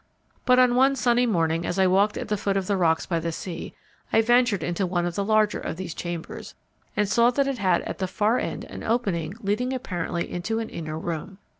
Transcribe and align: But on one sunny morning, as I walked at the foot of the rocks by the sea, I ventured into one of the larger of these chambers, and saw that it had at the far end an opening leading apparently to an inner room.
But 0.47 0.57
on 0.57 0.73
one 0.73 0.95
sunny 0.95 1.27
morning, 1.27 1.63
as 1.63 1.77
I 1.77 1.85
walked 1.85 2.17
at 2.17 2.27
the 2.27 2.35
foot 2.35 2.57
of 2.57 2.65
the 2.65 2.75
rocks 2.75 3.05
by 3.05 3.19
the 3.19 3.31
sea, 3.31 3.75
I 4.11 4.21
ventured 4.23 4.63
into 4.63 4.87
one 4.87 5.05
of 5.05 5.13
the 5.13 5.23
larger 5.23 5.59
of 5.59 5.77
these 5.77 5.93
chambers, 5.93 6.55
and 6.97 7.07
saw 7.07 7.29
that 7.29 7.47
it 7.47 7.59
had 7.59 7.83
at 7.83 7.99
the 7.99 8.07
far 8.07 8.39
end 8.39 8.63
an 8.63 8.81
opening 8.81 9.35
leading 9.41 9.73
apparently 9.73 10.39
to 10.41 10.57
an 10.57 10.69
inner 10.69 10.97
room. 10.97 11.37